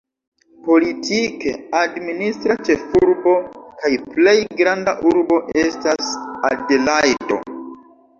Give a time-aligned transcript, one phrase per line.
[0.67, 3.33] Politike administra ĉefurbo
[3.83, 6.09] kaj plej granda urbo estas
[6.51, 7.39] Adelajdo.